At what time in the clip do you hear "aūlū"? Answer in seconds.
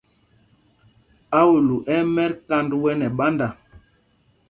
1.39-1.75